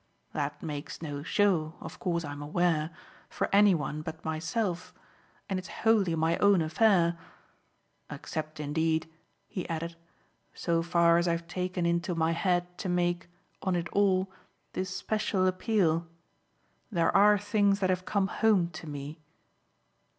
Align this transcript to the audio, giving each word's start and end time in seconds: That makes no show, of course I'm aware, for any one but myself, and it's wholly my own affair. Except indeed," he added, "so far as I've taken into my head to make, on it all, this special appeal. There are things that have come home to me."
That 0.33 0.63
makes 0.63 1.03
no 1.03 1.21
show, 1.21 1.75
of 1.79 1.99
course 1.99 2.25
I'm 2.25 2.41
aware, 2.41 2.89
for 3.29 3.47
any 3.53 3.75
one 3.75 4.01
but 4.01 4.25
myself, 4.25 4.95
and 5.47 5.59
it's 5.59 5.67
wholly 5.67 6.15
my 6.15 6.37
own 6.39 6.59
affair. 6.63 7.19
Except 8.09 8.59
indeed," 8.59 9.07
he 9.47 9.69
added, 9.69 9.95
"so 10.55 10.81
far 10.81 11.19
as 11.19 11.27
I've 11.27 11.45
taken 11.47 11.85
into 11.85 12.15
my 12.15 12.31
head 12.31 12.79
to 12.79 12.89
make, 12.89 13.29
on 13.61 13.75
it 13.75 13.89
all, 13.89 14.31
this 14.73 14.89
special 14.89 15.45
appeal. 15.45 16.07
There 16.91 17.15
are 17.15 17.37
things 17.37 17.79
that 17.79 17.91
have 17.91 18.03
come 18.03 18.25
home 18.25 18.69
to 18.71 18.87
me." 18.87 19.19